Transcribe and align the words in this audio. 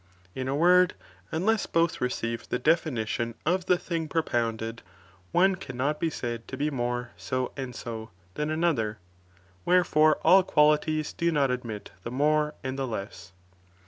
In 0.33 0.47
a 0.47 0.55
word, 0.55 0.95
unless 1.31 1.67
both 1.67 2.01
receive 2.01 2.49
the 2.49 2.57
definition 2.57 3.35
of 3.45 3.67
the 3.67 3.77
thing 3.77 4.07
propounded, 4.07 4.81
one 5.31 5.53
cannot 5.53 5.99
be 5.99 6.09
said 6.09 6.47
to 6.47 6.57
be 6.57 6.71
more 6.71 7.11
so 7.17 7.51
and 7.55 7.75
so, 7.75 8.09
than 8.33 8.49
another, 8.49 8.97
wherefore 9.63 10.15
all 10.23 10.41
qualities 10.41 11.13
do 11.13 11.31
not 11.31 11.51
admit 11.51 11.91
the 12.01 12.09
more 12.09 12.55
and 12.63 12.79
the 12.79 12.87
less. 12.87 13.31